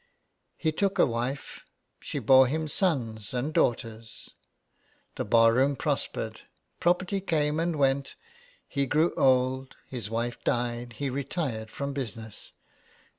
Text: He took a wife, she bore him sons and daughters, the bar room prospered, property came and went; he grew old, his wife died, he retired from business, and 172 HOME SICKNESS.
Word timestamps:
He 0.57 0.71
took 0.71 0.97
a 0.97 1.05
wife, 1.05 1.63
she 1.99 2.17
bore 2.17 2.47
him 2.47 2.67
sons 2.67 3.35
and 3.35 3.53
daughters, 3.53 4.31
the 5.13 5.23
bar 5.23 5.53
room 5.53 5.75
prospered, 5.75 6.41
property 6.79 7.21
came 7.21 7.59
and 7.59 7.75
went; 7.75 8.15
he 8.67 8.87
grew 8.87 9.13
old, 9.15 9.75
his 9.85 10.09
wife 10.09 10.43
died, 10.43 10.93
he 10.93 11.11
retired 11.11 11.69
from 11.69 11.93
business, 11.93 12.15
and 12.15 12.15
172 12.15 12.53
HOME 12.55 12.89
SICKNESS. 12.89 12.99